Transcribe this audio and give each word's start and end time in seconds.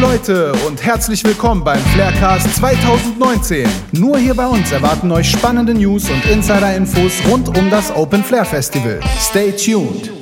Leute 0.00 0.52
und 0.66 0.84
herzlich 0.84 1.24
willkommen 1.24 1.64
beim 1.64 1.80
Flarecast 1.80 2.54
2019. 2.56 3.66
Nur 3.92 4.18
hier 4.18 4.34
bei 4.34 4.46
uns 4.46 4.70
erwarten 4.70 5.10
euch 5.10 5.30
spannende 5.30 5.72
News 5.72 6.10
und 6.10 6.22
Insider-Infos 6.26 7.24
rund 7.26 7.56
um 7.56 7.70
das 7.70 7.90
Open 7.90 8.22
Flair 8.22 8.44
Festival. 8.44 9.00
Stay 9.18 9.52
tuned. 9.52 10.12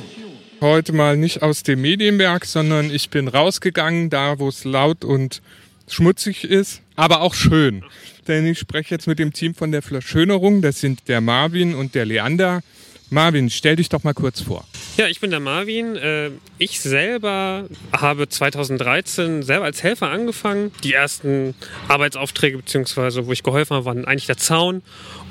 Heute 0.61 0.93
mal 0.93 1.17
nicht 1.17 1.41
aus 1.41 1.63
dem 1.63 1.81
Medienberg, 1.81 2.45
sondern 2.45 2.89
ich 2.89 3.09
bin 3.09 3.27
rausgegangen, 3.27 4.09
da 4.09 4.39
wo 4.39 4.47
es 4.47 4.63
laut 4.63 5.03
und 5.03 5.41
schmutzig 5.89 6.45
ist, 6.45 6.81
aber 6.95 7.19
auch 7.19 7.33
schön. 7.33 7.83
Denn 8.29 8.45
ich 8.45 8.59
spreche 8.59 8.95
jetzt 8.95 9.07
mit 9.07 9.19
dem 9.19 9.33
Team 9.33 9.55
von 9.55 9.73
der 9.73 9.81
Verschönerung. 9.81 10.61
Das 10.61 10.79
sind 10.79 11.09
der 11.09 11.19
Marvin 11.19 11.75
und 11.75 11.95
der 11.95 12.05
Leander. 12.05 12.61
Marvin, 13.09 13.49
stell 13.49 13.75
dich 13.75 13.89
doch 13.89 14.03
mal 14.03 14.13
kurz 14.13 14.41
vor. 14.41 14.65
Ja, 14.97 15.07
ich 15.07 15.19
bin 15.19 15.29
der 15.29 15.39
Marvin. 15.39 15.95
Äh, 15.95 16.31
ich 16.57 16.79
selber 16.79 17.65
habe 17.91 18.29
2013 18.29 19.43
selber 19.43 19.65
als 19.65 19.83
Helfer 19.83 20.09
angefangen. 20.09 20.71
Die 20.83 20.93
ersten 20.93 21.53
Arbeitsaufträge 21.87 22.57
beziehungsweise 22.57 23.27
wo 23.27 23.31
ich 23.31 23.43
geholfen 23.43 23.75
habe, 23.75 23.85
waren 23.85 24.05
eigentlich 24.05 24.27
der 24.27 24.37
Zaun. 24.37 24.81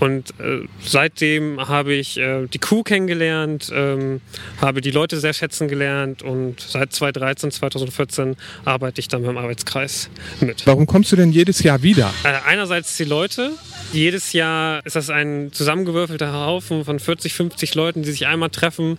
Und 0.01 0.31
äh, 0.41 0.67
seitdem 0.83 1.69
habe 1.69 1.95
ich 1.95 2.19
äh, 2.19 2.47
die 2.47 2.59
Crew 2.59 2.83
kennengelernt, 2.83 3.71
ähm, 3.73 4.21
habe 4.61 4.81
die 4.81 4.91
Leute 4.91 5.19
sehr 5.19 5.33
schätzen 5.33 5.69
gelernt 5.69 6.23
und 6.23 6.61
seit 6.61 6.93
2013, 6.93 7.53
2014 7.53 8.37
arbeite 8.65 9.01
ich 9.01 9.09
dann 9.09 9.23
beim 9.23 9.39
Arbeitskreis 9.39 10.11
mit. 10.41 10.67
Warum 10.67 10.87
kommst 10.87 11.13
du 11.13 11.17
denn 11.17 11.33
jedes 11.33 11.63
Jahr 11.63 11.83
wieder? 11.83 12.13
einerseits 12.47 12.97
die 12.97 13.05
Leute. 13.05 13.53
Jedes 13.93 14.33
Jahr 14.33 14.85
ist 14.85 14.97
das 14.97 15.11
ein 15.11 15.53
zusammengewürfelter 15.53 16.33
Haufen 16.33 16.85
von 16.85 16.99
40, 16.99 17.33
50 17.33 17.75
Leuten, 17.75 18.03
die 18.03 18.11
sich 18.11 18.27
einmal 18.27 18.51
treffen 18.51 18.99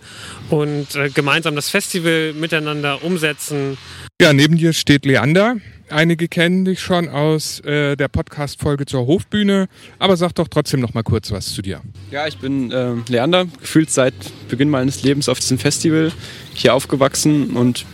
und 0.50 0.94
äh, 0.94 1.10
gemeinsam 1.10 1.54
das 1.54 1.68
Festival 1.70 2.32
miteinander 2.32 3.04
umsetzen. 3.04 3.76
Ja, 4.18 4.32
neben 4.32 4.56
dir 4.56 4.72
steht 4.72 5.04
Leander. 5.04 5.56
Einige 5.90 6.26
kennen 6.26 6.64
dich 6.64 6.80
schon 6.80 7.10
aus 7.10 7.60
äh, 7.60 7.96
der 7.96 8.08
Podcast-Folge 8.08 8.86
zur 8.86 9.06
Hofbühne, 9.06 9.68
aber 9.98 10.16
sag 10.16 10.32
doch 10.32 10.48
trotzdem 10.48 10.80
noch 10.80 10.94
mal 10.94 11.02
kurz 11.02 11.30
was 11.32 11.52
zu 11.52 11.60
dir. 11.60 11.82
Ja, 12.10 12.26
ich 12.26 12.38
bin 12.38 12.72
äh, 12.72 12.94
Leander, 13.08 13.44
gefühlt 13.60 13.90
seit 13.90 14.14
Beginn 14.48 14.70
meines 14.70 15.02
Lebens 15.02 15.28
auf 15.28 15.38
diesem 15.38 15.58
Festival 15.58 16.12
hier 16.54 16.72
aufgewachsen 16.72 17.50
und 17.50 17.84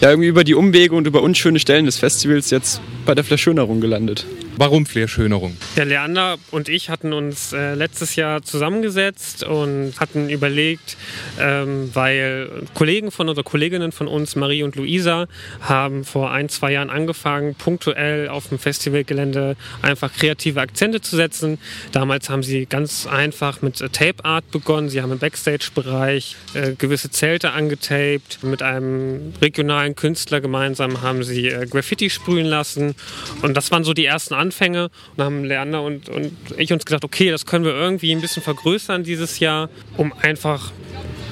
ja, 0.00 0.10
irgendwie 0.10 0.28
über 0.28 0.42
die 0.42 0.56
Umwege 0.56 0.96
und 0.96 1.06
über 1.06 1.22
unschöne 1.22 1.60
Stellen 1.60 1.86
des 1.86 1.96
Festivals 1.96 2.50
jetzt 2.50 2.80
bei 3.06 3.14
der 3.14 3.22
Verschönerung 3.22 3.80
gelandet. 3.80 4.26
Warum 4.60 4.86
Flairschönerung? 4.86 5.56
Der 5.76 5.84
Leander 5.84 6.36
und 6.50 6.68
ich 6.68 6.90
hatten 6.90 7.12
uns 7.12 7.52
äh, 7.52 7.74
letztes 7.74 8.16
Jahr 8.16 8.42
zusammengesetzt 8.42 9.44
und 9.44 9.92
hatten 10.00 10.28
überlegt, 10.30 10.96
ähm, 11.38 11.90
weil 11.94 12.66
Kollegen 12.74 13.12
von 13.12 13.28
oder 13.28 13.44
Kolleginnen 13.44 13.92
von 13.92 14.08
uns, 14.08 14.34
Marie 14.34 14.64
und 14.64 14.74
Luisa, 14.74 15.28
haben 15.60 16.04
vor 16.04 16.32
ein, 16.32 16.48
zwei 16.48 16.72
Jahren 16.72 16.90
angefangen, 16.90 17.54
punktuell 17.54 18.28
auf 18.28 18.48
dem 18.48 18.58
Festivalgelände 18.58 19.54
einfach 19.80 20.12
kreative 20.12 20.60
Akzente 20.60 21.00
zu 21.00 21.14
setzen. 21.14 21.58
Damals 21.92 22.28
haben 22.28 22.42
sie 22.42 22.66
ganz 22.66 23.06
einfach 23.06 23.62
mit 23.62 23.80
äh, 23.80 23.88
Tape 23.90 24.24
Art 24.24 24.50
begonnen. 24.50 24.88
Sie 24.88 25.02
haben 25.02 25.12
im 25.12 25.20
Backstage-Bereich 25.20 26.34
äh, 26.54 26.72
gewisse 26.72 27.12
Zelte 27.12 27.52
angetaped. 27.52 28.42
Mit 28.42 28.62
einem 28.62 29.34
regionalen 29.40 29.94
Künstler 29.94 30.40
gemeinsam 30.40 31.00
haben 31.00 31.22
sie 31.22 31.46
äh, 31.46 31.64
Graffiti 31.66 32.10
sprühen 32.10 32.46
lassen. 32.46 32.96
Und 33.42 33.56
das 33.56 33.70
waren 33.70 33.84
so 33.84 33.92
die 33.92 34.04
ersten 34.04 34.34
Anfänge 34.34 34.47
Anfänge 34.48 34.90
und 35.16 35.24
haben 35.24 35.44
Leander 35.44 35.82
und, 35.82 36.08
und 36.08 36.32
ich 36.56 36.72
uns 36.72 36.84
gedacht, 36.84 37.04
okay, 37.04 37.30
das 37.30 37.44
können 37.44 37.64
wir 37.64 37.72
irgendwie 37.74 38.12
ein 38.12 38.20
bisschen 38.20 38.42
vergrößern 38.42 39.04
dieses 39.04 39.38
Jahr, 39.40 39.68
um 39.96 40.12
einfach 40.22 40.72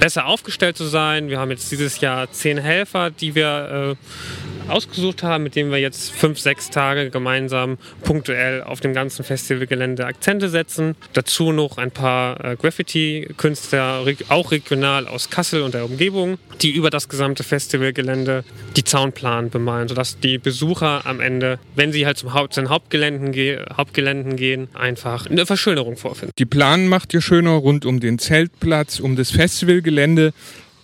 besser 0.00 0.26
aufgestellt 0.26 0.76
zu 0.76 0.84
sein. 0.84 1.30
Wir 1.30 1.38
haben 1.40 1.50
jetzt 1.50 1.72
dieses 1.72 2.00
Jahr 2.00 2.30
zehn 2.30 2.58
Helfer, 2.58 3.10
die 3.10 3.34
wir 3.34 3.96
äh, 3.96 4.45
ausgesucht 4.68 5.22
haben, 5.22 5.44
mit 5.44 5.56
dem 5.56 5.70
wir 5.70 5.78
jetzt 5.78 6.12
fünf, 6.12 6.38
sechs 6.38 6.70
Tage 6.70 7.10
gemeinsam 7.10 7.78
punktuell 8.02 8.62
auf 8.62 8.80
dem 8.80 8.94
ganzen 8.94 9.24
Festivalgelände 9.24 10.06
Akzente 10.06 10.48
setzen. 10.48 10.96
Dazu 11.12 11.52
noch 11.52 11.78
ein 11.78 11.90
paar 11.90 12.44
äh, 12.44 12.56
Graffiti-Künstler, 12.56 14.04
auch 14.28 14.50
regional 14.50 15.06
aus 15.06 15.30
Kassel 15.30 15.62
und 15.62 15.74
der 15.74 15.84
Umgebung, 15.84 16.38
die 16.62 16.70
über 16.70 16.90
das 16.90 17.08
gesamte 17.08 17.44
Festivalgelände 17.44 18.44
die 18.76 18.84
Zaunplan 18.84 19.50
bemalen, 19.50 19.88
sodass 19.88 20.18
die 20.18 20.38
Besucher 20.38 21.06
am 21.06 21.20
Ende, 21.20 21.58
wenn 21.74 21.92
sie 21.92 22.06
halt 22.06 22.18
zum 22.18 22.34
Haupt, 22.34 22.54
zu 22.54 22.60
den 22.60 22.70
Hauptgeländen, 22.70 23.32
ge 23.32 23.60
Hauptgeländen 23.76 24.36
gehen, 24.36 24.68
einfach 24.74 25.26
eine 25.26 25.46
Verschönerung 25.46 25.96
vorfinden. 25.96 26.32
Die 26.38 26.46
Plan 26.46 26.88
macht 26.88 27.14
ihr 27.14 27.20
schöner 27.20 27.52
rund 27.52 27.84
um 27.84 28.00
den 28.00 28.18
Zeltplatz, 28.18 29.00
um 29.00 29.16
das 29.16 29.30
Festivalgelände. 29.30 30.32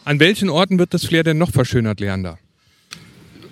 An 0.04 0.20
welchen 0.20 0.50
Orten 0.50 0.78
wird 0.78 0.94
das 0.94 1.04
Flair 1.04 1.22
denn 1.22 1.38
noch 1.38 1.50
verschönert, 1.50 2.00
Leander? 2.00 2.38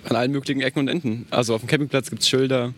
An 0.09 0.15
allen 0.15 0.31
möglichen 0.31 0.61
Ecken 0.61 0.79
und 0.79 0.87
Enden. 0.87 1.25
Also 1.29 1.55
auf 1.55 1.61
dem 1.61 1.67
Campingplatz 1.67 2.09
gibt 2.09 2.21
es 2.21 2.29
Schilder, 2.29 2.73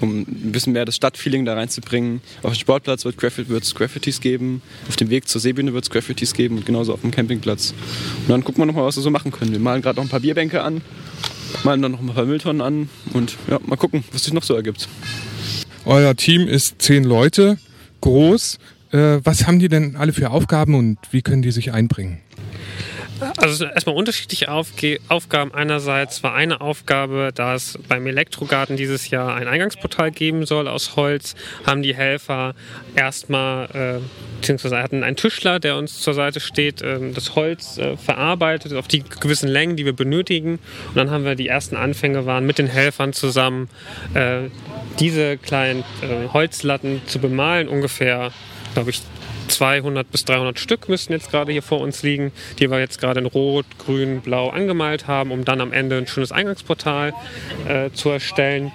um 0.00 0.20
ein 0.20 0.52
bisschen 0.52 0.72
mehr 0.72 0.84
das 0.84 0.96
Stadtfeeling 0.96 1.44
da 1.44 1.54
reinzubringen. 1.54 2.20
Auf 2.42 2.52
dem 2.52 2.58
Sportplatz 2.58 3.04
wird 3.04 3.62
es 3.62 3.74
Graffitis 3.74 4.20
geben, 4.20 4.62
auf 4.88 4.96
dem 4.96 5.10
Weg 5.10 5.28
zur 5.28 5.40
Seebühne 5.40 5.72
wird 5.72 5.84
es 5.84 5.90
Graffitis 5.90 6.34
geben 6.34 6.58
und 6.58 6.66
genauso 6.66 6.92
auf 6.92 7.00
dem 7.00 7.10
Campingplatz. 7.10 7.74
Und 8.22 8.28
dann 8.28 8.44
gucken 8.44 8.62
wir 8.62 8.66
nochmal, 8.66 8.84
was 8.84 8.96
wir 8.96 9.02
so 9.02 9.10
machen 9.10 9.32
können. 9.32 9.52
Wir 9.52 9.60
malen 9.60 9.82
gerade 9.82 9.96
noch 9.96 10.04
ein 10.04 10.10
paar 10.10 10.20
Bierbänke 10.20 10.62
an, 10.62 10.82
malen 11.62 11.82
dann 11.82 11.92
noch 11.92 12.00
ein 12.00 12.06
paar 12.06 12.24
Mülltonnen 12.24 12.62
an 12.62 12.88
und 13.12 13.36
ja, 13.48 13.58
mal 13.64 13.76
gucken, 13.76 14.04
was 14.12 14.24
sich 14.24 14.32
noch 14.32 14.42
so 14.42 14.54
ergibt. 14.54 14.88
Euer 15.84 16.16
Team 16.16 16.48
ist 16.48 16.80
zehn 16.80 17.04
Leute, 17.04 17.58
groß. 18.00 18.58
Äh, 18.90 19.20
was 19.24 19.46
haben 19.46 19.58
die 19.58 19.68
denn 19.68 19.96
alle 19.96 20.12
für 20.12 20.30
Aufgaben 20.30 20.74
und 20.74 20.98
wie 21.10 21.22
können 21.22 21.42
die 21.42 21.50
sich 21.50 21.72
einbringen? 21.72 22.20
Also 23.36 23.64
erstmal 23.64 23.96
unterschiedliche 23.96 24.50
Aufge 24.50 25.00
Aufgaben. 25.08 25.52
Einerseits 25.54 26.22
war 26.22 26.34
eine 26.34 26.60
Aufgabe, 26.60 27.30
da 27.34 27.54
es 27.54 27.78
beim 27.88 28.06
Elektrogarten 28.06 28.76
dieses 28.76 29.10
Jahr 29.10 29.34
ein 29.34 29.48
Eingangsportal 29.48 30.10
geben 30.10 30.46
soll 30.46 30.68
aus 30.68 30.96
Holz, 30.96 31.34
haben 31.66 31.82
die 31.82 31.94
Helfer 31.94 32.54
erstmal, 32.94 33.66
äh, 33.72 34.00
beziehungsweise 34.40 34.78
hatten 34.78 35.02
einen 35.02 35.16
Tischler, 35.16 35.60
der 35.60 35.76
uns 35.76 36.00
zur 36.00 36.14
Seite 36.14 36.40
steht, 36.40 36.82
äh, 36.82 37.12
das 37.12 37.34
Holz 37.34 37.78
äh, 37.78 37.96
verarbeitet 37.96 38.72
auf 38.74 38.88
die 38.88 39.02
gewissen 39.02 39.48
Längen, 39.48 39.76
die 39.76 39.84
wir 39.84 39.94
benötigen. 39.94 40.58
Und 40.88 40.96
dann 40.96 41.10
haben 41.10 41.24
wir 41.24 41.34
die 41.34 41.48
ersten 41.48 41.76
Anfänge 41.76 42.26
waren 42.26 42.46
mit 42.46 42.58
den 42.58 42.66
Helfern 42.66 43.12
zusammen 43.12 43.68
äh, 44.14 44.48
diese 44.98 45.36
kleinen 45.38 45.80
äh, 46.02 46.32
Holzlatten 46.32 47.02
zu 47.06 47.18
bemalen, 47.18 47.68
ungefähr, 47.68 48.32
glaube 48.74 48.90
ich, 48.90 49.02
200 49.48 50.10
bis 50.10 50.24
300 50.24 50.58
Stück 50.58 50.88
müssten 50.88 51.12
jetzt 51.12 51.30
gerade 51.30 51.52
hier 51.52 51.62
vor 51.62 51.80
uns 51.80 52.02
liegen, 52.02 52.32
die 52.58 52.70
wir 52.70 52.78
jetzt 52.78 53.00
gerade 53.00 53.20
in 53.20 53.26
Rot, 53.26 53.66
Grün, 53.78 54.20
Blau 54.20 54.48
angemalt 54.50 55.06
haben, 55.06 55.30
um 55.30 55.44
dann 55.44 55.60
am 55.60 55.72
Ende 55.72 55.98
ein 55.98 56.06
schönes 56.06 56.32
Eingangsportal 56.32 57.12
äh, 57.68 57.90
zu 57.92 58.10
erstellen. 58.10 58.72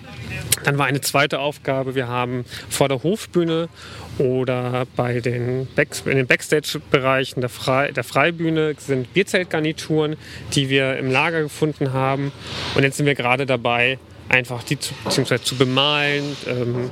Dann 0.63 0.77
war 0.77 0.85
eine 0.85 1.01
zweite 1.01 1.39
Aufgabe, 1.39 1.95
wir 1.95 2.07
haben 2.07 2.45
vor 2.69 2.89
der 2.89 3.03
Hofbühne 3.03 3.69
oder 4.17 4.85
bei 4.95 5.21
den 5.21 5.67
Back 5.75 5.89
in 6.05 6.17
den 6.17 6.27
Backstage-Bereichen 6.27 7.39
der, 7.39 7.49
Frei 7.49 7.91
der 7.91 8.03
Freibühne 8.03 8.75
sind 8.77 9.13
Bierzeltgarnituren, 9.13 10.17
die 10.53 10.69
wir 10.69 10.97
im 10.97 11.09
Lager 11.09 11.41
gefunden 11.41 11.93
haben. 11.93 12.31
Und 12.75 12.83
jetzt 12.83 12.97
sind 12.97 13.05
wir 13.05 13.15
gerade 13.15 13.45
dabei, 13.45 13.97
einfach 14.27 14.63
die 14.63 14.77
zu, 14.77 14.93
beziehungsweise 15.03 15.43
zu 15.43 15.55
bemalen, 15.55 16.35
ähm, 16.47 16.91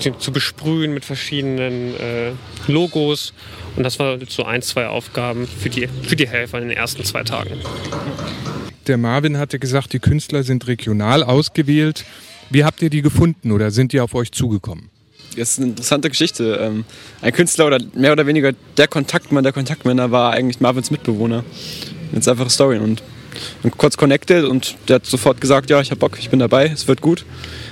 zu 0.00 0.32
besprühen 0.32 0.92
mit 0.92 1.04
verschiedenen 1.04 1.94
äh, 1.98 2.32
Logos. 2.66 3.32
Und 3.76 3.84
das 3.84 3.98
war 3.98 4.18
so 4.28 4.44
ein, 4.44 4.62
zwei 4.62 4.86
Aufgaben 4.88 5.46
für 5.46 5.70
die, 5.70 5.88
für 6.02 6.16
die 6.16 6.28
Helfer 6.28 6.58
in 6.58 6.68
den 6.68 6.76
ersten 6.76 7.04
zwei 7.04 7.22
Tagen. 7.22 7.60
Der 8.86 8.98
Marvin 8.98 9.38
hatte 9.38 9.58
gesagt, 9.58 9.92
die 9.92 9.98
Künstler 10.00 10.42
sind 10.42 10.66
regional 10.66 11.22
ausgewählt. 11.22 12.04
Wie 12.50 12.64
habt 12.64 12.82
ihr 12.82 12.90
die 12.90 13.02
gefunden 13.02 13.52
oder 13.52 13.70
sind 13.70 13.92
die 13.92 14.00
auf 14.00 14.14
euch 14.14 14.32
zugekommen? 14.32 14.90
Das 15.36 15.52
ist 15.52 15.58
eine 15.58 15.68
interessante 15.68 16.08
Geschichte. 16.08 16.58
Ähm, 16.60 16.84
ein 17.22 17.32
Künstler 17.32 17.66
oder 17.66 17.78
mehr 17.94 18.12
oder 18.12 18.26
weniger 18.26 18.52
der 18.76 18.88
Kontaktmann 18.88 19.44
der 19.44 19.52
Kontaktmänner 19.52 20.10
war 20.10 20.32
eigentlich 20.32 20.60
Marvins 20.60 20.90
Mitbewohner. 20.90 21.44
Jetzt 22.12 22.28
einfache 22.28 22.50
Story 22.50 22.78
und, 22.78 23.02
und 23.62 23.76
kurz 23.76 23.96
connected 23.96 24.44
und 24.44 24.76
der 24.88 24.96
hat 24.96 25.06
sofort 25.06 25.40
gesagt, 25.40 25.70
ja, 25.70 25.80
ich 25.80 25.90
hab 25.90 25.98
Bock, 25.98 26.18
ich 26.18 26.30
bin 26.30 26.38
dabei, 26.38 26.66
es 26.66 26.88
wird 26.88 27.00
gut. 27.00 27.24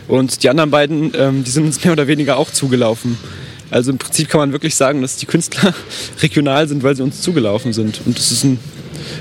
Und 0.06 0.42
die 0.42 0.48
anderen 0.48 0.70
beiden, 0.70 1.12
ähm, 1.14 1.44
die 1.44 1.50
sind 1.50 1.64
uns 1.64 1.82
mehr 1.84 1.92
oder 1.92 2.06
weniger 2.06 2.36
auch 2.36 2.50
zugelaufen. 2.50 3.18
Also 3.70 3.90
im 3.90 3.98
Prinzip 3.98 4.28
kann 4.28 4.40
man 4.40 4.52
wirklich 4.52 4.74
sagen, 4.74 5.02
dass 5.02 5.16
die 5.16 5.26
Künstler 5.26 5.74
regional 6.22 6.66
sind, 6.68 6.82
weil 6.82 6.96
sie 6.96 7.02
uns 7.02 7.20
zugelaufen 7.20 7.72
sind. 7.72 8.00
Und 8.06 8.16
das 8.18 8.32
ist 8.32 8.44
ein 8.44 8.58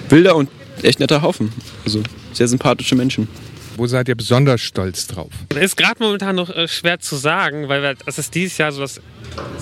wilder 0.09 0.35
und 0.35 0.49
echt 0.83 0.99
netter 0.99 1.21
Haufen. 1.21 1.51
Also 1.85 2.01
sehr 2.33 2.47
sympathische 2.47 2.95
Menschen. 2.95 3.27
Wo 3.75 3.85
seid 3.85 4.07
ihr 4.07 4.15
besonders 4.15 4.61
stolz 4.61 5.05
drauf? 5.05 5.29
Das 5.49 5.63
ist 5.63 5.77
gerade 5.77 6.01
momentan 6.01 6.35
noch 6.35 6.49
äh, 6.49 6.67
schwer 6.67 6.99
zu 6.99 7.15
sagen, 7.15 7.67
weil 7.67 7.83
wir, 7.83 7.93
das 7.93 8.17
ist 8.17 8.33
dieses 8.33 8.57
Jahr 8.57 8.71
so 8.71 8.81
das, 8.81 8.99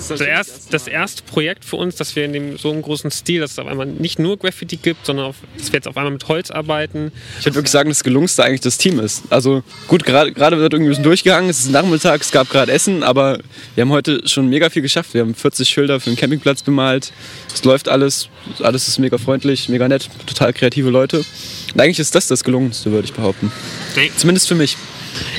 das, 0.08 0.20
erst, 0.20 0.72
das 0.72 0.86
erste 0.86 1.22
Projekt 1.22 1.64
für 1.64 1.76
uns, 1.76 1.96
dass 1.96 2.16
wir 2.16 2.24
in 2.24 2.32
dem 2.32 2.58
so 2.58 2.70
einem 2.70 2.82
großen 2.82 3.10
Stil, 3.10 3.40
dass 3.40 3.52
es 3.52 3.58
auf 3.58 3.66
einmal 3.66 3.86
nicht 3.86 4.18
nur 4.18 4.36
Graffiti 4.36 4.76
gibt, 4.76 5.06
sondern 5.06 5.26
auf, 5.26 5.36
dass 5.58 5.72
wir 5.72 5.78
jetzt 5.78 5.88
auf 5.88 5.96
einmal 5.96 6.12
mit 6.12 6.26
Holz 6.28 6.50
arbeiten. 6.50 7.12
Ich 7.38 7.46
würde 7.46 7.56
wirklich 7.56 7.72
sagen, 7.72 7.88
das 7.88 8.04
Gelungenste 8.04 8.44
eigentlich 8.44 8.60
das 8.60 8.78
Team 8.78 8.98
ist. 9.00 9.24
Also 9.30 9.62
gut, 9.88 10.04
gerade 10.04 10.34
wird 10.34 10.72
irgendwie 10.72 10.76
ein 10.76 10.88
bisschen 10.88 11.04
durchgegangen, 11.04 11.50
es 11.50 11.60
ist 11.60 11.70
Nachmittag, 11.70 12.20
es 12.20 12.30
gab 12.30 12.50
gerade 12.50 12.72
Essen, 12.72 13.02
aber 13.02 13.38
wir 13.74 13.82
haben 13.82 13.90
heute 13.90 14.26
schon 14.28 14.48
mega 14.48 14.70
viel 14.70 14.82
geschafft. 14.82 15.14
Wir 15.14 15.22
haben 15.22 15.34
40 15.34 15.68
Schilder 15.68 16.00
für 16.00 16.10
den 16.10 16.16
Campingplatz 16.16 16.62
bemalt. 16.62 17.12
Es 17.52 17.64
läuft 17.64 17.88
alles, 17.88 18.28
alles 18.60 18.88
ist 18.88 18.98
mega 18.98 19.18
freundlich, 19.18 19.68
mega 19.68 19.88
nett, 19.88 20.08
total 20.26 20.52
kreative 20.52 20.90
Leute. 20.90 21.24
Und 21.74 21.80
eigentlich 21.80 21.98
ist 21.98 22.14
das 22.14 22.26
das 22.28 22.44
Gelungenste, 22.44 22.90
würde 22.92 23.06
ich 23.06 23.12
behaupten. 23.12 23.52
Zumindest 24.16 24.48
für 24.48 24.54
mich. 24.54 24.76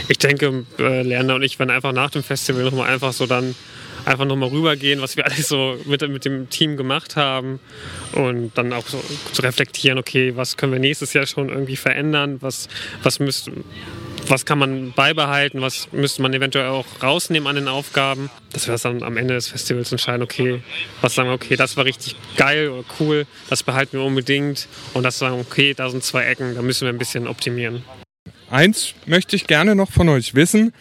Ich 0.07 0.17
denke, 0.17 0.65
äh, 0.79 1.01
Lerner 1.03 1.35
und 1.35 1.43
ich 1.43 1.59
werden 1.59 1.69
einfach 1.69 1.91
nach 1.93 2.09
dem 2.09 2.23
Festival 2.23 2.63
nochmal 2.63 2.89
einfach 2.89 3.13
so 3.13 3.25
dann 3.27 3.55
einfach 4.07 4.25
nochmal 4.25 4.49
rübergehen, 4.49 5.01
was 5.01 5.17
wir 5.17 5.25
alles 5.25 5.47
so 5.47 5.77
mit, 5.85 6.07
mit 6.07 6.25
dem 6.25 6.49
Team 6.49 6.77
gemacht 6.77 7.15
haben 7.15 7.59
und 8.13 8.51
dann 8.57 8.73
auch 8.73 8.87
so 8.87 9.03
zu 9.33 9.41
reflektieren, 9.41 9.97
okay, 9.97 10.35
was 10.35 10.57
können 10.57 10.71
wir 10.71 10.79
nächstes 10.79 11.13
Jahr 11.13 11.25
schon 11.25 11.49
irgendwie 11.49 11.75
verändern, 11.75 12.37
was, 12.41 12.69
was 13.03 13.19
müsste 13.19 13.51
was 14.29 14.45
kann 14.45 14.59
man 14.59 14.91
beibehalten, 14.91 15.61
was 15.61 15.89
müsste 15.93 16.21
man 16.21 16.33
eventuell 16.33 16.67
auch 16.67 16.85
rausnehmen 17.01 17.47
an 17.47 17.55
den 17.55 17.69
Aufgaben, 17.69 18.29
dass 18.51 18.67
wir 18.67 18.73
das 18.73 18.81
dann 18.81 19.01
am 19.03 19.15
Ende 19.15 19.35
des 19.35 19.47
Festivals 19.47 19.91
entscheiden, 19.91 20.21
okay, 20.21 20.61
was 20.99 21.15
sagen 21.15 21.29
wir, 21.29 21.33
okay, 21.33 21.55
das 21.55 21.77
war 21.77 21.85
richtig 21.85 22.15
geil 22.35 22.69
oder 22.69 22.83
cool, 22.99 23.25
das 23.49 23.63
behalten 23.63 23.97
wir 23.97 24.05
unbedingt 24.05 24.67
und 24.93 25.03
das 25.03 25.17
sagen, 25.17 25.39
okay, 25.39 25.73
da 25.73 25.89
sind 25.89 26.03
zwei 26.03 26.25
Ecken, 26.25 26.55
da 26.55 26.61
müssen 26.61 26.85
wir 26.85 26.89
ein 26.89 26.97
bisschen 26.97 27.25
optimieren. 27.27 27.83
Eins 28.49 28.93
möchte 29.05 29.35
ich 29.35 29.47
gerne 29.47 29.75
noch 29.75 29.91
von 29.91 30.09
euch 30.09 30.35
wissen. 30.35 30.73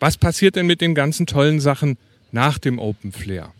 Was 0.00 0.18
passiert 0.18 0.56
denn 0.56 0.66
mit 0.66 0.80
den 0.80 0.94
ganzen 0.94 1.26
tollen 1.26 1.60
Sachen 1.60 1.96
nach 2.32 2.58
dem 2.58 2.78
Open 2.78 3.12
Flair? 3.12 3.52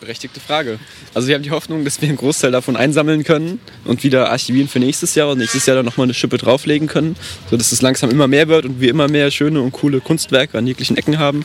Berechtigte 0.00 0.40
Frage. 0.40 0.78
Also 1.12 1.28
wir 1.28 1.34
haben 1.34 1.42
die 1.42 1.50
Hoffnung, 1.50 1.84
dass 1.84 2.00
wir 2.00 2.08
einen 2.08 2.16
Großteil 2.16 2.52
davon 2.52 2.74
einsammeln 2.74 3.22
können 3.22 3.60
und 3.84 4.02
wieder 4.02 4.30
archivieren 4.30 4.66
für 4.66 4.78
nächstes 4.78 5.14
Jahr 5.14 5.28
und 5.28 5.38
nächstes 5.38 5.66
Jahr 5.66 5.76
dann 5.76 5.84
nochmal 5.84 6.04
eine 6.04 6.14
Schippe 6.14 6.38
drauflegen 6.38 6.88
können, 6.88 7.16
sodass 7.50 7.70
es 7.70 7.82
langsam 7.82 8.10
immer 8.10 8.26
mehr 8.26 8.48
wird 8.48 8.64
und 8.64 8.80
wir 8.80 8.88
immer 8.88 9.08
mehr 9.08 9.30
schöne 9.30 9.60
und 9.60 9.72
coole 9.72 10.00
Kunstwerke 10.00 10.56
an 10.56 10.66
jeglichen 10.66 10.96
Ecken 10.96 11.18
haben. 11.18 11.44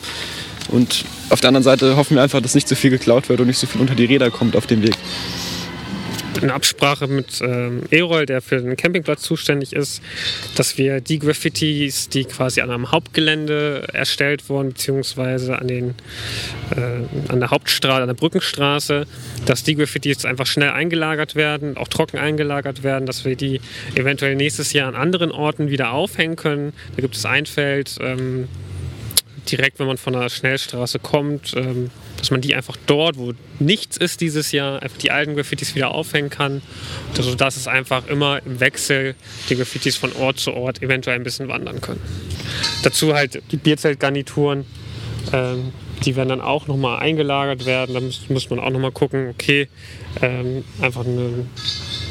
Und 0.68 1.04
auf 1.28 1.40
der 1.40 1.48
anderen 1.48 1.64
Seite 1.64 1.96
hoffen 1.96 2.16
wir 2.16 2.22
einfach, 2.22 2.40
dass 2.40 2.54
nicht 2.54 2.66
so 2.66 2.74
viel 2.74 2.90
geklaut 2.90 3.28
wird 3.28 3.40
und 3.40 3.46
nicht 3.46 3.58
so 3.58 3.66
viel 3.66 3.80
unter 3.80 3.94
die 3.94 4.06
Räder 4.06 4.30
kommt 4.30 4.56
auf 4.56 4.66
dem 4.66 4.82
Weg 4.82 4.96
in 6.42 6.50
Absprache 6.50 7.06
mit 7.06 7.40
ähm, 7.40 7.82
Erol, 7.90 8.26
der 8.26 8.40
für 8.40 8.60
den 8.60 8.76
Campingplatz 8.76 9.22
zuständig 9.22 9.72
ist, 9.72 10.02
dass 10.56 10.78
wir 10.78 11.00
die 11.00 11.18
Graffitis, 11.18 12.08
die 12.08 12.24
quasi 12.24 12.60
an 12.60 12.70
einem 12.70 12.92
Hauptgelände 12.92 13.86
erstellt 13.92 14.48
wurden, 14.48 14.70
beziehungsweise 14.70 15.58
an, 15.58 15.68
den, 15.68 15.94
äh, 16.74 17.30
an 17.32 17.40
der 17.40 17.50
Hauptstraße, 17.50 18.02
an 18.02 18.08
der 18.08 18.14
Brückenstraße, 18.14 19.06
dass 19.46 19.62
die 19.62 19.74
Graffitis 19.76 20.24
einfach 20.24 20.46
schnell 20.46 20.70
eingelagert 20.70 21.34
werden, 21.34 21.76
auch 21.76 21.88
trocken 21.88 22.18
eingelagert 22.18 22.82
werden, 22.82 23.06
dass 23.06 23.24
wir 23.24 23.36
die 23.36 23.60
eventuell 23.94 24.34
nächstes 24.36 24.72
Jahr 24.72 24.88
an 24.88 24.94
anderen 24.94 25.30
Orten 25.30 25.70
wieder 25.70 25.92
aufhängen 25.92 26.36
können. 26.36 26.72
Da 26.96 27.02
gibt 27.02 27.16
es 27.16 27.24
ein 27.24 27.46
Feld, 27.46 27.96
ähm, 28.00 28.48
direkt, 29.50 29.78
wenn 29.78 29.86
man 29.86 29.96
von 29.96 30.12
der 30.12 30.28
Schnellstraße 30.28 30.98
kommt, 30.98 31.54
ähm, 31.56 31.90
dass 32.26 32.32
man 32.32 32.40
die 32.40 32.56
einfach 32.56 32.76
dort, 32.86 33.18
wo 33.18 33.34
nichts 33.60 33.96
ist 33.96 34.20
dieses 34.20 34.50
Jahr, 34.50 34.82
einfach 34.82 34.98
die 34.98 35.12
alten 35.12 35.36
Graffitis 35.36 35.76
wieder 35.76 35.92
aufhängen 35.92 36.28
kann. 36.28 36.60
Also 37.16 37.36
dass 37.36 37.56
es 37.56 37.68
einfach 37.68 38.08
immer 38.08 38.44
im 38.44 38.58
Wechsel 38.58 39.14
die 39.48 39.54
Graffitis 39.54 39.96
von 39.96 40.12
Ort 40.14 40.40
zu 40.40 40.52
Ort 40.52 40.82
eventuell 40.82 41.14
ein 41.14 41.22
bisschen 41.22 41.46
wandern 41.46 41.80
können. 41.80 42.00
Dazu 42.82 43.14
halt 43.14 43.40
die 43.52 43.56
Bierzeltgarnituren. 43.56 44.64
Ähm, 45.32 45.72
die 46.04 46.16
werden 46.16 46.30
dann 46.30 46.40
auch 46.40 46.66
nochmal 46.66 46.98
eingelagert 46.98 47.64
werden. 47.64 47.94
Da 47.94 48.00
muss, 48.00 48.28
muss 48.28 48.50
man 48.50 48.58
auch 48.58 48.70
nochmal 48.70 48.90
gucken, 48.90 49.28
okay, 49.28 49.68
ähm, 50.20 50.64
einfach 50.80 51.06
eine 51.06 51.46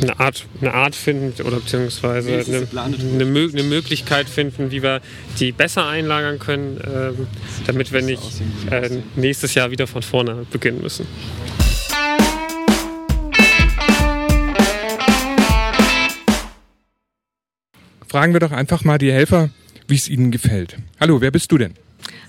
eine 0.02 0.20
Art, 0.20 0.46
eine 0.62 0.74
Art 0.74 0.96
finden 0.96 1.42
oder 1.44 1.58
beziehungsweise 1.58 2.30
eine, 2.30 2.68
eine, 2.76 3.48
eine, 3.54 3.64
Möglichkeit 3.64 4.28
finden, 4.28 4.72
wie 4.72 4.84
wir 4.84 5.02
die 5.40 5.52
besser 5.52 5.88
einlagern 5.88 6.40
können, 6.40 6.80
ähm, 6.86 7.28
damit 7.66 7.92
wir 7.92 8.02
nicht 8.02 8.22
äh, 8.72 8.90
nächstes 9.16 9.54
Jahr 9.54 9.72
wieder 9.72 9.88
von 9.88 10.02
vorne 10.02 10.46
beginnen 10.52 10.82
müssen. 10.82 11.08
Fragen 18.08 18.34
wir 18.34 18.40
doch 18.40 18.52
einfach 18.52 18.84
mal 18.84 18.98
die 18.98 19.12
Helfer, 19.12 19.50
wie 19.88 19.96
es 19.96 20.08
ihnen 20.08 20.32
gefällt. 20.32 20.78
Hallo, 21.00 21.20
wer 21.22 21.32
bist 21.32 21.52
du 21.52 21.58
denn? 21.58 21.74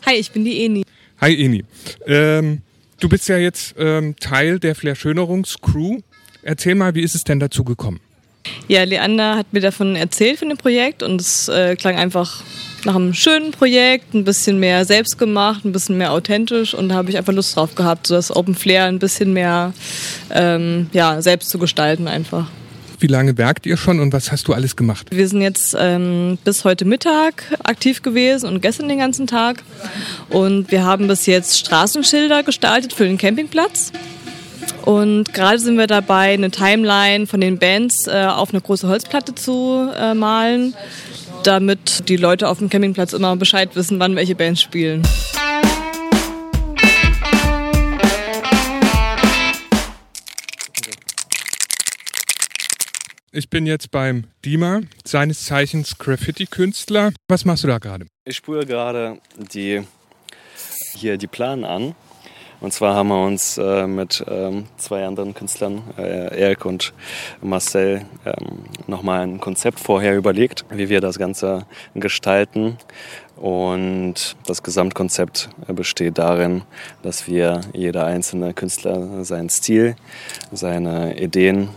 Hi, 0.04 0.14
ich 0.14 0.30
bin 0.32 0.44
die 0.44 0.64
Eni. 0.64 0.82
Hi 1.20 1.44
Eni. 1.44 1.64
Ähm, 2.06 2.62
du 3.00 3.08
bist 3.08 3.28
ja 3.28 3.38
jetzt 3.38 3.74
ähm, 3.78 4.16
Teil 4.16 4.58
der 4.58 4.74
Flair 4.74 4.94
Schönerungscrew 4.94 6.00
Erzähl 6.46 6.76
mal, 6.76 6.94
wie 6.94 7.02
ist 7.02 7.16
es 7.16 7.25
denn 7.25 7.40
dazu 7.40 7.64
gekommen? 7.64 7.98
Ja, 8.69 8.84
Leander 8.84 9.34
hat 9.34 9.52
mir 9.52 9.60
davon 9.60 9.96
erzählt 9.96 10.38
von 10.38 10.48
dem 10.48 10.56
Projekt 10.56 11.02
und 11.02 11.20
es 11.20 11.48
äh, 11.48 11.75
klang 11.75 11.96
einfach 11.96 12.44
nach 12.84 12.94
einem 12.94 13.14
schönen 13.14 13.50
Projekt, 13.50 14.14
ein 14.14 14.22
bisschen 14.22 14.60
mehr 14.60 14.84
selbst 14.84 15.19
gemacht, 15.19 15.64
ein 15.64 15.72
bisschen 15.72 15.98
mehr 15.98 16.12
authentisch 16.12 16.72
und 16.72 16.88
da 16.88 16.94
habe 16.94 17.10
ich 17.10 17.16
einfach 17.16 17.32
Lust 17.32 17.56
drauf 17.56 17.75
gehabt, 17.75 18.06
so 18.06 18.14
das 18.14 18.34
Open 18.34 18.54
Flair 18.54 18.84
ein 18.84 19.00
bisschen 19.00 19.32
mehr 19.32 19.75
ähm, 20.31 20.87
ja, 20.93 21.20
selbst 21.20 21.50
zu 21.50 21.58
gestalten 21.58 22.06
einfach. 22.06 22.46
Wie 23.00 23.08
lange 23.08 23.37
werkt 23.37 23.66
ihr 23.66 23.76
schon 23.76 23.98
und 23.98 24.12
was 24.12 24.31
hast 24.31 24.46
du 24.46 24.52
alles 24.52 24.76
gemacht? 24.76 25.08
Wir 25.10 25.26
sind 25.26 25.40
jetzt 25.40 25.76
ähm, 25.76 26.38
bis 26.44 26.64
heute 26.64 26.84
Mittag 26.84 27.43
aktiv 27.64 28.02
gewesen 28.02 28.48
und 28.48 28.62
gestern 28.62 28.88
den 28.88 28.98
ganzen 28.98 29.26
Tag. 29.26 29.64
Und 30.31 30.70
wir 30.70 30.84
haben 30.84 31.08
bis 31.08 31.26
jetzt 31.26 31.58
Straßenschilder 31.58 32.44
gestaltet 32.44 32.93
für 32.93 33.04
den 33.04 33.19
Campingplatz. 33.19 33.93
Und 34.84 35.34
gerade 35.34 35.58
sind 35.58 35.78
wir 35.78 35.88
dabei, 35.88 36.32
eine 36.34 36.50
Timeline 36.50 37.26
von 37.26 37.40
den 37.40 37.58
Bands 37.58 38.06
äh, 38.06 38.26
auf 38.26 38.50
eine 38.50 38.60
große 38.60 38.86
Holzplatte 38.86 39.34
zu 39.34 39.90
äh, 39.96 40.14
malen, 40.14 40.74
damit 41.42 42.08
die 42.08 42.16
Leute 42.16 42.48
auf 42.48 42.58
dem 42.58 42.70
Campingplatz 42.70 43.12
immer 43.12 43.34
Bescheid 43.36 43.74
wissen, 43.74 43.98
wann 43.98 44.14
welche 44.14 44.36
Bands 44.36 44.62
spielen. 44.62 45.02
Ich 53.32 53.50
bin 53.50 53.66
jetzt 53.66 53.90
beim 53.90 54.24
Dima, 54.44 54.80
seines 55.04 55.44
Zeichens 55.44 55.98
Graffiti-Künstler. 55.98 57.12
Was 57.28 57.44
machst 57.44 57.64
du 57.64 57.69
da 57.69 57.78
gerade? 57.78 58.06
Ich 58.24 58.36
spüre 58.36 58.64
gerade 58.64 59.19
die, 59.52 59.82
hier 60.94 61.19
die 61.19 61.26
Plan 61.26 61.64
an 61.64 61.94
und 62.66 62.72
zwar 62.72 62.96
haben 62.96 63.10
wir 63.10 63.24
uns 63.24 63.58
äh, 63.58 63.86
mit 63.86 64.24
ähm, 64.28 64.64
zwei 64.76 65.06
anderen 65.06 65.34
Künstlern, 65.34 65.84
äh, 65.96 66.36
Erik 66.36 66.64
und 66.64 66.94
Marcel, 67.40 68.04
ähm, 68.24 68.64
nochmal 68.88 69.20
ein 69.20 69.38
Konzept 69.38 69.78
vorher 69.78 70.16
überlegt, 70.16 70.64
wie 70.70 70.88
wir 70.88 71.00
das 71.00 71.16
Ganze 71.16 71.64
gestalten. 71.94 72.76
Und 73.36 74.34
das 74.48 74.64
Gesamtkonzept 74.64 75.48
besteht 75.68 76.18
darin, 76.18 76.62
dass 77.04 77.28
wir 77.28 77.60
jeder 77.72 78.04
einzelne 78.04 78.52
Künstler 78.52 79.24
seinen 79.24 79.48
Stil, 79.48 79.94
seine 80.50 81.20
Ideen 81.20 81.69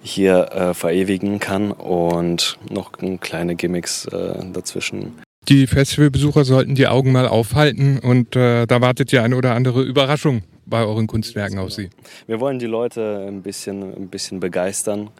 hier 0.00 0.50
äh, 0.50 0.72
verewigen 0.72 1.40
kann 1.40 1.72
und 1.72 2.56
noch 2.70 2.92
kleine 3.20 3.54
Gimmicks 3.54 4.06
äh, 4.06 4.46
dazwischen 4.50 5.12
die 5.48 5.66
Festivalbesucher 5.66 6.44
sollten 6.44 6.74
die 6.74 6.86
Augen 6.86 7.12
mal 7.12 7.26
aufhalten 7.26 7.98
und 7.98 8.36
äh, 8.36 8.66
da 8.66 8.80
wartet 8.80 9.12
ja 9.12 9.22
eine 9.22 9.36
oder 9.36 9.54
andere 9.54 9.82
Überraschung 9.82 10.42
bei 10.66 10.82
euren 10.84 11.06
Kunstwerken 11.06 11.58
auf 11.58 11.72
Sie. 11.72 11.90
Wir 12.26 12.40
wollen 12.40 12.58
die 12.58 12.66
Leute 12.66 13.24
ein 13.28 13.42
bisschen, 13.42 13.82
ein 13.82 14.08
bisschen 14.08 14.40
begeistern 14.40 15.10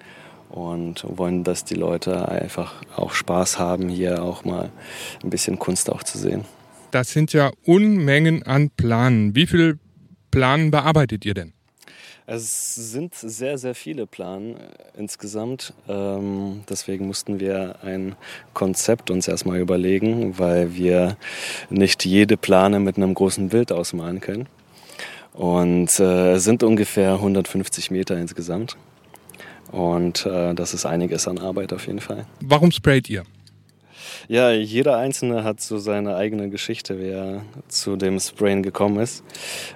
und 0.48 1.04
wollen, 1.08 1.44
dass 1.44 1.64
die 1.64 1.74
Leute 1.74 2.28
einfach 2.28 2.74
auch 2.94 3.12
Spaß 3.12 3.58
haben, 3.58 3.88
hier 3.88 4.22
auch 4.22 4.44
mal 4.44 4.70
ein 5.22 5.30
bisschen 5.30 5.58
Kunst 5.58 5.90
auch 5.90 6.02
zu 6.02 6.18
sehen. 6.18 6.44
Das 6.90 7.10
sind 7.10 7.32
ja 7.32 7.50
Unmengen 7.64 8.42
an 8.42 8.70
Planen. 8.70 9.34
Wie 9.34 9.46
viele 9.46 9.78
Planen 10.30 10.70
bearbeitet 10.70 11.24
ihr 11.24 11.34
denn? 11.34 11.52
Es 12.34 12.74
sind 12.74 13.14
sehr, 13.14 13.58
sehr 13.58 13.74
viele 13.74 14.06
Planen 14.06 14.56
äh, 14.56 14.58
insgesamt. 14.96 15.74
Ähm, 15.86 16.62
deswegen 16.66 17.06
mussten 17.06 17.40
wir 17.40 17.76
ein 17.82 18.16
Konzept 18.54 19.10
uns 19.10 19.28
erstmal 19.28 19.58
überlegen, 19.58 20.38
weil 20.38 20.74
wir 20.74 21.18
nicht 21.68 22.06
jede 22.06 22.38
Plane 22.38 22.80
mit 22.80 22.96
einem 22.96 23.12
großen 23.12 23.50
Bild 23.50 23.70
ausmalen 23.70 24.20
können. 24.20 24.48
Und 25.34 26.00
äh, 26.00 26.32
es 26.32 26.44
sind 26.44 26.62
ungefähr 26.62 27.12
150 27.12 27.90
Meter 27.90 28.16
insgesamt. 28.16 28.78
Und 29.70 30.24
äh, 30.24 30.54
das 30.54 30.72
ist 30.72 30.86
einiges 30.86 31.28
an 31.28 31.36
Arbeit 31.36 31.74
auf 31.74 31.86
jeden 31.86 32.00
Fall. 32.00 32.24
Warum 32.40 32.70
sprayt 32.70 33.10
ihr? 33.10 33.24
Ja, 34.28 34.50
jeder 34.52 34.96
Einzelne 34.96 35.44
hat 35.44 35.60
so 35.60 35.76
seine 35.76 36.16
eigene 36.16 36.48
Geschichte, 36.48 36.98
wie 36.98 37.10
er 37.10 37.42
zu 37.68 37.96
dem 37.96 38.18
Sprayen 38.18 38.62
gekommen 38.62 39.00
ist. 39.00 39.22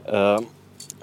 Ähm, 0.07 0.47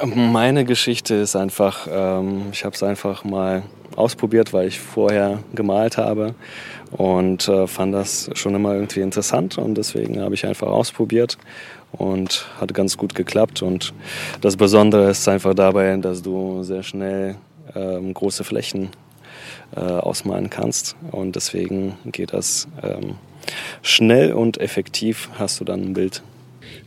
meine 0.01 0.65
Geschichte 0.65 1.15
ist 1.15 1.35
einfach, 1.35 1.88
ähm, 1.89 2.47
ich 2.51 2.65
habe 2.65 2.75
es 2.75 2.83
einfach 2.83 3.23
mal 3.23 3.63
ausprobiert, 3.95 4.53
weil 4.53 4.67
ich 4.67 4.79
vorher 4.79 5.39
gemalt 5.53 5.97
habe 5.97 6.33
und 6.91 7.47
äh, 7.47 7.67
fand 7.67 7.93
das 7.93 8.29
schon 8.33 8.55
immer 8.55 8.73
irgendwie 8.73 9.01
interessant 9.01 9.57
und 9.57 9.75
deswegen 9.75 10.19
habe 10.21 10.33
ich 10.33 10.45
einfach 10.45 10.67
ausprobiert 10.67 11.38
und 11.91 12.47
hat 12.59 12.73
ganz 12.73 12.97
gut 12.97 13.13
geklappt 13.13 13.62
und 13.62 13.93
das 14.41 14.57
Besondere 14.57 15.12
ist 15.12 15.27
einfach 15.27 15.53
dabei, 15.53 15.95
dass 15.97 16.23
du 16.23 16.63
sehr 16.63 16.81
schnell 16.81 17.35
ähm, 17.75 18.13
große 18.13 18.43
Flächen 18.43 18.89
äh, 19.75 19.79
ausmalen 19.79 20.50
kannst 20.50 20.95
und 21.12 21.35
deswegen 21.35 21.97
geht 22.05 22.33
das 22.33 22.67
ähm, 22.81 23.15
schnell 23.83 24.33
und 24.33 24.59
effektiv 24.59 25.29
hast 25.38 25.59
du 25.59 25.65
dann 25.65 25.81
ein 25.81 25.93
Bild. 25.93 26.23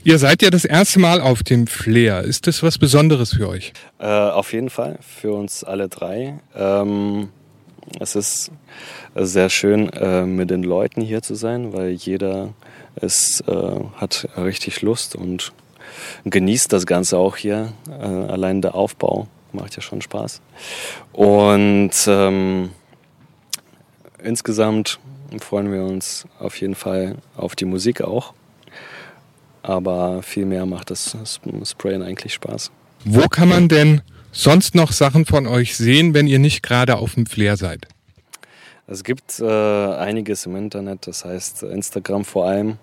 Ihr 0.06 0.20
seid 0.20 0.40
ja 0.40 0.50
das 0.50 0.64
erste 0.64 1.00
Mal 1.00 1.20
auf 1.20 1.42
dem 1.42 1.66
Flair. 1.66 2.22
Ist 2.22 2.46
das 2.46 2.62
was 2.62 2.78
Besonderes 2.78 3.34
für 3.34 3.48
euch? 3.48 3.72
Äh, 3.98 4.06
auf 4.06 4.52
jeden 4.52 4.70
Fall, 4.70 5.00
für 5.00 5.32
uns 5.32 5.64
alle 5.64 5.88
drei. 5.88 6.38
Ähm, 6.54 7.30
es 7.98 8.14
ist 8.14 8.52
sehr 9.16 9.50
schön, 9.50 9.88
äh, 9.88 10.24
mit 10.24 10.50
den 10.50 10.62
Leuten 10.62 11.00
hier 11.00 11.22
zu 11.22 11.34
sein, 11.34 11.72
weil 11.72 11.90
jeder 11.90 12.54
ist, 13.00 13.42
äh, 13.48 13.80
hat 13.96 14.28
richtig 14.36 14.80
Lust 14.80 15.16
und 15.16 15.52
genießt 16.24 16.72
das 16.72 16.86
Ganze 16.86 17.18
auch 17.18 17.36
hier. 17.36 17.72
Äh, 17.90 18.04
allein 18.04 18.62
der 18.62 18.76
Aufbau 18.76 19.26
macht 19.50 19.74
ja 19.74 19.82
schon 19.82 20.02
Spaß. 20.02 20.40
Und 21.12 21.90
ähm, 22.06 22.70
insgesamt 24.22 25.00
freuen 25.40 25.72
wir 25.72 25.82
uns 25.82 26.26
auf 26.38 26.60
jeden 26.60 26.76
Fall 26.76 27.16
auf 27.36 27.56
die 27.56 27.64
Musik 27.64 28.02
auch. 28.02 28.34
Aber 29.66 30.22
viel 30.22 30.46
mehr 30.46 30.64
macht 30.64 30.92
das 30.92 31.16
Sprayen 31.64 32.02
eigentlich 32.02 32.34
Spaß. 32.34 32.70
Wo 33.04 33.26
kann 33.26 33.48
man 33.48 33.68
denn 33.68 34.00
sonst 34.30 34.76
noch 34.76 34.92
Sachen 34.92 35.26
von 35.26 35.48
euch 35.48 35.76
sehen, 35.76 36.14
wenn 36.14 36.28
ihr 36.28 36.38
nicht 36.38 36.62
gerade 36.62 36.96
auf 36.96 37.14
dem 37.14 37.26
Flair 37.26 37.56
seid? 37.56 37.88
Es 38.86 39.02
gibt 39.02 39.40
äh, 39.40 39.44
einiges 39.44 40.46
im 40.46 40.54
Internet, 40.54 41.08
das 41.08 41.24
heißt 41.24 41.64
Instagram 41.64 42.24
vor 42.24 42.46
allem. 42.46 42.78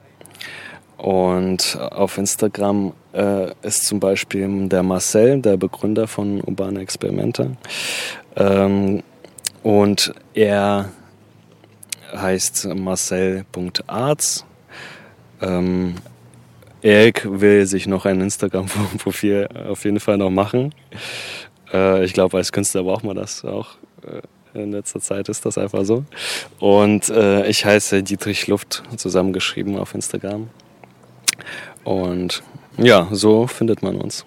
Und 0.98 1.80
auf 1.80 2.18
Instagram 2.18 2.92
äh, 3.14 3.52
ist 3.62 3.86
zum 3.86 4.02
Beispiel 4.02 4.68
der 4.68 4.84
Marcel, 4.84 5.42
der 5.42 5.56
Begründer 5.56 6.08
von 6.08 6.42
Urbane 6.42 6.82
Experimente. 6.82 7.56
Ähm, 8.36 9.04
und 9.64 10.14
er 10.34 10.90
heißt 12.14 12.66
marcel.arts. 12.76 14.46
Ähm, 15.42 15.96
Erik 16.84 17.26
will 17.26 17.66
sich 17.66 17.88
noch 17.88 18.06
ein 18.06 18.20
Instagram-Profil 18.20 19.48
auf 19.70 19.86
jeden 19.86 20.02
Fall 20.02 20.18
noch 20.18 20.30
machen. 20.30 20.76
Äh, 21.72 22.04
ich 22.04 22.12
glaube, 22.14 22.36
als 22.36 22.52
Künstler 22.52 22.84
braucht 22.84 23.06
man 23.06 23.16
das 23.16 23.46
auch. 23.46 23.78
Äh, 24.06 24.22
in 24.62 24.74
letzter 24.74 25.00
Zeit 25.00 25.30
ist 25.30 25.46
das 25.46 25.58
einfach 25.58 25.86
so. 25.86 26.04
Und 26.60 27.10
äh, 27.10 27.48
ich 27.48 27.64
heiße 27.66 28.04
Dietrich 28.04 28.48
Luft, 28.48 28.84
zusammengeschrieben 28.98 29.78
auf 29.78 29.96
Instagram. 29.96 30.50
Und 31.86 32.44
ja, 32.78 33.08
so 33.12 33.48
findet 33.48 33.82
man 33.82 33.96
uns. 33.96 34.26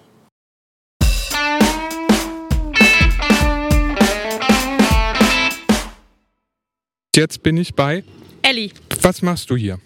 Jetzt 7.15 7.43
bin 7.43 7.57
ich 7.57 7.75
bei 7.75 8.03
Ellie. 8.41 8.71
Was 9.01 9.21
machst 9.21 9.49
du 9.51 9.55
hier? 9.55 9.79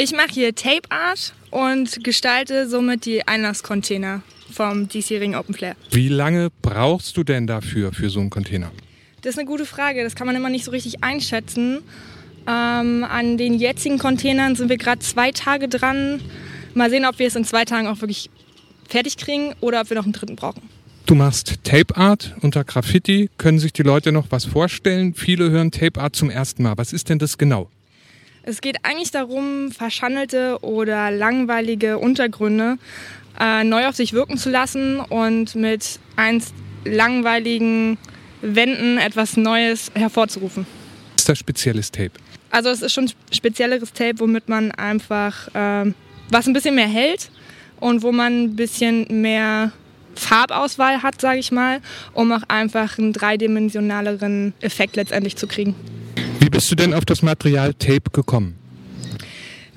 Ich 0.00 0.12
mache 0.12 0.28
hier 0.30 0.54
Tape 0.54 0.88
Art 0.90 1.34
und 1.50 2.04
gestalte 2.04 2.68
somit 2.68 3.04
die 3.04 3.26
Einlasscontainer 3.26 4.22
vom 4.48 4.88
DC 4.88 5.10
Ring 5.18 5.34
Open 5.34 5.56
Flare. 5.56 5.74
Wie 5.90 6.08
lange 6.08 6.50
brauchst 6.62 7.16
du 7.16 7.24
denn 7.24 7.48
dafür, 7.48 7.92
für 7.92 8.08
so 8.08 8.20
einen 8.20 8.30
Container? 8.30 8.70
Das 9.22 9.32
ist 9.34 9.40
eine 9.40 9.48
gute 9.48 9.66
Frage. 9.66 10.04
Das 10.04 10.14
kann 10.14 10.28
man 10.28 10.36
immer 10.36 10.50
nicht 10.50 10.64
so 10.64 10.70
richtig 10.70 11.02
einschätzen. 11.02 11.80
Ähm, 12.46 13.02
an 13.02 13.38
den 13.38 13.54
jetzigen 13.54 13.98
Containern 13.98 14.54
sind 14.54 14.68
wir 14.68 14.76
gerade 14.76 15.00
zwei 15.00 15.32
Tage 15.32 15.66
dran. 15.66 16.20
Mal 16.74 16.90
sehen, 16.90 17.04
ob 17.04 17.18
wir 17.18 17.26
es 17.26 17.34
in 17.34 17.44
zwei 17.44 17.64
Tagen 17.64 17.88
auch 17.88 18.00
wirklich 18.00 18.30
fertig 18.88 19.16
kriegen 19.16 19.56
oder 19.60 19.80
ob 19.80 19.90
wir 19.90 19.96
noch 19.96 20.04
einen 20.04 20.12
dritten 20.12 20.36
brauchen. 20.36 20.62
Du 21.06 21.16
machst 21.16 21.64
Tape 21.64 21.96
Art 21.96 22.36
unter 22.40 22.62
Graffiti. 22.62 23.30
Können 23.36 23.58
sich 23.58 23.72
die 23.72 23.82
Leute 23.82 24.12
noch 24.12 24.26
was 24.30 24.44
vorstellen? 24.44 25.14
Viele 25.14 25.50
hören 25.50 25.72
Tape 25.72 26.00
Art 26.00 26.14
zum 26.14 26.30
ersten 26.30 26.62
Mal. 26.62 26.78
Was 26.78 26.92
ist 26.92 27.08
denn 27.08 27.18
das 27.18 27.36
genau? 27.36 27.68
Es 28.42 28.60
geht 28.60 28.76
eigentlich 28.82 29.10
darum, 29.10 29.70
verschandelte 29.72 30.58
oder 30.62 31.10
langweilige 31.10 31.98
Untergründe 31.98 32.78
äh, 33.38 33.64
neu 33.64 33.86
auf 33.86 33.96
sich 33.96 34.12
wirken 34.12 34.38
zu 34.38 34.50
lassen 34.50 35.00
und 35.00 35.54
mit 35.54 36.00
einst 36.16 36.54
langweiligen 36.84 37.98
Wänden 38.40 38.98
etwas 38.98 39.36
Neues 39.36 39.90
hervorzurufen. 39.94 40.66
Was 41.14 41.22
ist 41.22 41.28
das 41.28 41.38
spezielles 41.38 41.90
Tape? 41.90 42.12
Also 42.50 42.70
es 42.70 42.82
ist 42.82 42.92
schon 42.92 43.10
spezielleres 43.30 43.92
Tape, 43.92 44.18
womit 44.18 44.48
man 44.48 44.72
einfach 44.72 45.48
äh, 45.54 45.92
was 46.30 46.46
ein 46.46 46.52
bisschen 46.52 46.74
mehr 46.74 46.88
hält 46.88 47.30
und 47.80 48.02
wo 48.02 48.12
man 48.12 48.44
ein 48.44 48.56
bisschen 48.56 49.06
mehr 49.20 49.72
Farbauswahl 50.14 51.02
hat, 51.02 51.20
sage 51.20 51.38
ich 51.38 51.52
mal, 51.52 51.80
um 52.12 52.32
auch 52.32 52.42
einfach 52.48 52.98
einen 52.98 53.12
dreidimensionaleren 53.12 54.52
Effekt 54.60 54.96
letztendlich 54.96 55.36
zu 55.36 55.46
kriegen. 55.46 55.74
Wie 56.40 56.50
bist 56.50 56.70
du 56.70 56.76
denn 56.76 56.94
auf 56.94 57.04
das 57.04 57.22
Material 57.22 57.74
Tape 57.74 58.10
gekommen? 58.12 58.58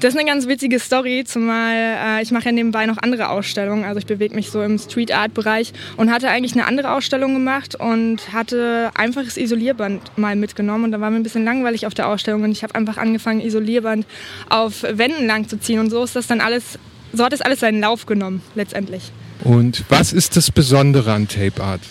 Das 0.02 0.16
ist 0.16 0.20
eine 0.20 0.28
ganz 0.28 0.48
witzige 0.48 0.80
Story, 0.80 1.24
zumal 1.28 1.76
äh, 1.76 2.24
ich 2.24 2.32
mache 2.32 2.46
ja 2.46 2.52
nebenbei 2.52 2.88
noch 2.88 2.98
andere 2.98 3.30
Ausstellungen. 3.30 3.86
Also 3.86 4.00
ich 4.00 4.08
bewege 4.08 4.34
mich 4.34 4.50
so 4.50 4.64
im 4.64 4.80
Street 4.80 5.14
Art 5.14 5.36
Bereich 5.36 5.74
und 5.96 6.12
hatte 6.12 6.28
eigentlich 6.30 6.54
eine 6.54 6.66
andere 6.66 6.94
Ausstellung 6.96 7.36
gemacht 7.36 7.76
und 7.76 8.34
hatte 8.34 8.90
einfaches 8.96 9.38
Isolierband 9.38 10.18
mal 10.18 10.36
mitgenommen 10.36 10.86
und 10.86 10.92
da 10.92 11.00
war 11.00 11.12
mir 11.12 11.18
ein 11.18 11.24
bisschen 11.24 11.46
langweilig 11.46 11.86
auf 11.86 11.94
der 11.94 12.08
Ausstellung 12.08 12.42
und 12.42 12.52
ich 12.52 12.64
habe 12.64 12.74
einfach 12.74 12.98
angefangen 12.98 13.42
Isolierband 13.42 14.08
auf 14.50 14.82
Wänden 14.82 15.28
lang 15.28 15.48
zu 15.48 15.60
ziehen 15.60 15.80
und 15.80 15.92
so 15.92 16.04
ist 16.04 16.16
das 16.16 16.26
dann 16.26 16.42
alles, 16.42 16.80
so 17.14 17.24
hat 17.24 17.34
es 17.34 17.42
alles 17.42 17.60
seinen 17.60 17.80
Lauf 17.80 18.08
genommen 18.08 18.42
letztendlich. 18.56 19.12
Und 19.44 19.84
was 19.90 20.14
ist 20.14 20.36
das 20.36 20.50
Besondere 20.50 21.14
an 21.14 21.28
Tape 21.28 21.62
Art? 21.62 21.82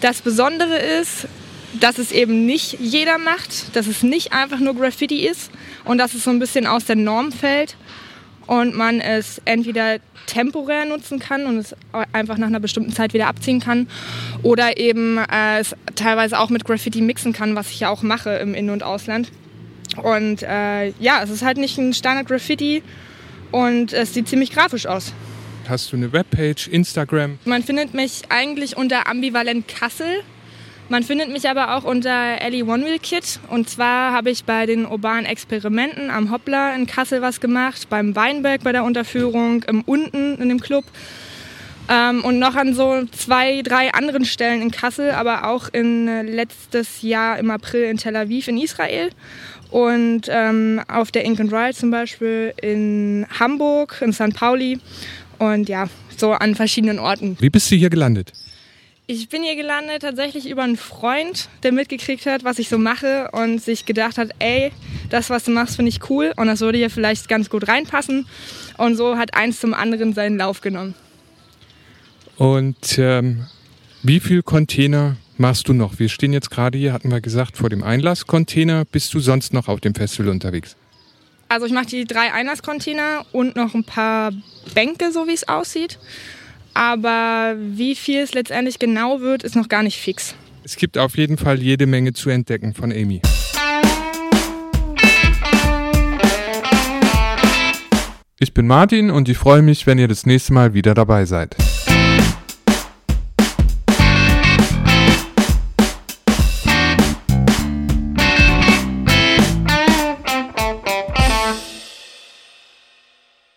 Das 0.00 0.22
Besondere 0.22 0.76
ist, 0.76 1.26
dass 1.80 1.98
es 1.98 2.12
eben 2.12 2.46
nicht 2.46 2.78
jeder 2.80 3.18
macht, 3.18 3.74
dass 3.76 3.86
es 3.86 4.02
nicht 4.02 4.32
einfach 4.32 4.58
nur 4.58 4.74
Graffiti 4.74 5.26
ist 5.26 5.50
und 5.84 5.98
dass 5.98 6.14
es 6.14 6.24
so 6.24 6.30
ein 6.30 6.38
bisschen 6.38 6.66
aus 6.66 6.84
der 6.84 6.96
Norm 6.96 7.32
fällt 7.32 7.76
und 8.46 8.74
man 8.74 9.00
es 9.00 9.40
entweder 9.44 9.98
temporär 10.26 10.84
nutzen 10.84 11.18
kann 11.18 11.46
und 11.46 11.58
es 11.58 11.74
einfach 12.12 12.36
nach 12.36 12.48
einer 12.48 12.60
bestimmten 12.60 12.92
Zeit 12.92 13.14
wieder 13.14 13.28
abziehen 13.28 13.60
kann 13.60 13.88
oder 14.42 14.76
eben 14.76 15.18
äh, 15.18 15.60
es 15.60 15.74
teilweise 15.94 16.38
auch 16.38 16.50
mit 16.50 16.64
Graffiti 16.64 17.00
mixen 17.00 17.32
kann, 17.32 17.54
was 17.54 17.70
ich 17.70 17.80
ja 17.80 17.88
auch 17.88 18.02
mache 18.02 18.30
im 18.30 18.54
In- 18.54 18.70
und 18.70 18.82
Ausland. 18.82 19.30
Und 20.02 20.42
äh, 20.42 20.88
ja, 20.98 21.22
es 21.22 21.30
ist 21.30 21.42
halt 21.42 21.58
nicht 21.58 21.78
ein 21.78 21.94
Standard 21.94 22.26
Graffiti 22.26 22.82
und 23.52 23.92
es 23.92 24.14
sieht 24.14 24.28
ziemlich 24.28 24.50
grafisch 24.50 24.86
aus. 24.86 25.12
Hast 25.68 25.92
du 25.92 25.96
eine 25.96 26.12
Webpage, 26.12 26.68
Instagram? 26.68 27.38
Man 27.44 27.62
findet 27.62 27.94
mich 27.94 28.22
eigentlich 28.28 28.76
unter 28.76 29.08
Ambivalent 29.08 29.66
Kassel. 29.66 30.22
Man 30.88 31.02
findet 31.02 31.30
mich 31.32 31.48
aber 31.48 31.76
auch 31.76 31.82
unter 31.82 32.40
Ellie 32.40 32.64
One 32.64 32.84
Wheel 32.84 33.00
Kit. 33.00 33.40
Und 33.48 33.68
zwar 33.68 34.12
habe 34.12 34.30
ich 34.30 34.44
bei 34.44 34.66
den 34.66 34.86
urbanen 34.86 35.26
Experimenten 35.26 36.10
am 36.10 36.30
Hoppler 36.30 36.76
in 36.76 36.86
Kassel 36.86 37.22
was 37.22 37.40
gemacht, 37.40 37.88
beim 37.88 38.14
Weinberg 38.14 38.62
bei 38.62 38.70
der 38.70 38.84
Unterführung, 38.84 39.64
im 39.64 39.82
Unten 39.82 40.36
in 40.40 40.48
dem 40.48 40.60
Club. 40.60 40.84
Ähm, 41.88 42.22
und 42.24 42.38
noch 42.38 42.54
an 42.54 42.72
so 42.74 43.04
zwei, 43.06 43.62
drei 43.62 43.92
anderen 43.94 44.24
Stellen 44.24 44.62
in 44.62 44.70
Kassel, 44.70 45.10
aber 45.10 45.48
auch 45.48 45.68
in 45.72 46.06
äh, 46.06 46.22
letztes 46.22 47.02
Jahr 47.02 47.38
im 47.38 47.50
April 47.50 47.84
in 47.84 47.96
Tel 47.96 48.14
Aviv 48.14 48.46
in 48.46 48.58
Israel. 48.58 49.10
Und 49.70 50.22
ähm, 50.28 50.80
auf 50.86 51.10
der 51.10 51.24
Ink 51.24 51.40
and 51.40 51.52
Ride 51.52 51.74
zum 51.74 51.90
Beispiel 51.90 52.54
in 52.62 53.26
Hamburg, 53.40 54.00
in 54.00 54.12
St. 54.12 54.34
Pauli 54.34 54.78
und 55.38 55.68
ja, 55.68 55.88
so 56.16 56.32
an 56.32 56.54
verschiedenen 56.54 57.00
Orten. 57.00 57.36
Wie 57.40 57.50
bist 57.50 57.70
du 57.72 57.74
hier 57.74 57.90
gelandet? 57.90 58.32
Ich 59.08 59.28
bin 59.28 59.44
hier 59.44 59.54
gelandet 59.54 60.02
tatsächlich 60.02 60.50
über 60.50 60.64
einen 60.64 60.76
Freund, 60.76 61.48
der 61.62 61.70
mitgekriegt 61.70 62.26
hat, 62.26 62.42
was 62.42 62.58
ich 62.58 62.68
so 62.68 62.76
mache 62.76 63.30
und 63.30 63.62
sich 63.62 63.86
gedacht 63.86 64.18
hat, 64.18 64.30
ey, 64.40 64.72
das, 65.10 65.30
was 65.30 65.44
du 65.44 65.52
machst, 65.52 65.76
finde 65.76 65.90
ich 65.90 66.10
cool 66.10 66.32
und 66.36 66.48
das 66.48 66.60
würde 66.60 66.78
hier 66.78 66.90
vielleicht 66.90 67.28
ganz 67.28 67.48
gut 67.48 67.68
reinpassen. 67.68 68.26
Und 68.78 68.96
so 68.96 69.16
hat 69.16 69.34
eins 69.34 69.60
zum 69.60 69.74
anderen 69.74 70.12
seinen 70.12 70.38
Lauf 70.38 70.60
genommen. 70.60 70.96
Und 72.36 72.98
ähm, 72.98 73.46
wie 74.02 74.18
viele 74.18 74.42
Container 74.42 75.16
machst 75.38 75.68
du 75.68 75.72
noch? 75.72 76.00
Wir 76.00 76.08
stehen 76.08 76.32
jetzt 76.32 76.50
gerade 76.50 76.76
hier, 76.76 76.92
hatten 76.92 77.12
wir 77.12 77.20
gesagt, 77.20 77.56
vor 77.56 77.70
dem 77.70 77.84
Einlasscontainer. 77.84 78.86
Bist 78.86 79.14
du 79.14 79.20
sonst 79.20 79.52
noch 79.52 79.68
auf 79.68 79.80
dem 79.80 79.94
Festival 79.94 80.32
unterwegs? 80.32 80.74
Also 81.48 81.66
ich 81.66 81.72
mache 81.72 81.86
die 81.86 82.06
drei 82.06 82.32
Einlasscontainer 82.32 83.24
und 83.30 83.54
noch 83.54 83.72
ein 83.74 83.84
paar 83.84 84.32
Bänke, 84.74 85.12
so 85.12 85.28
wie 85.28 85.34
es 85.34 85.46
aussieht. 85.46 86.00
Aber 86.76 87.54
wie 87.58 87.94
viel 87.94 88.20
es 88.20 88.34
letztendlich 88.34 88.78
genau 88.78 89.22
wird, 89.22 89.42
ist 89.42 89.56
noch 89.56 89.70
gar 89.70 89.82
nicht 89.82 89.98
fix. 89.98 90.34
Es 90.62 90.76
gibt 90.76 90.98
auf 90.98 91.16
jeden 91.16 91.38
Fall 91.38 91.62
jede 91.62 91.86
Menge 91.86 92.12
zu 92.12 92.28
entdecken 92.28 92.74
von 92.74 92.92
Amy. 92.92 93.22
Ich 98.38 98.52
bin 98.52 98.66
Martin 98.66 99.10
und 99.10 99.30
ich 99.30 99.38
freue 99.38 99.62
mich, 99.62 99.86
wenn 99.86 99.98
ihr 99.98 100.06
das 100.06 100.26
nächste 100.26 100.52
Mal 100.52 100.74
wieder 100.74 100.92
dabei 100.92 101.24
seid. 101.24 101.56